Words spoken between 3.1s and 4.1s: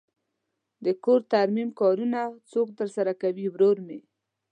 کوی؟ ورور می